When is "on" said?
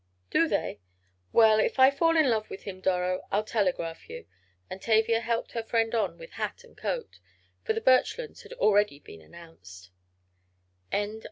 5.93-6.17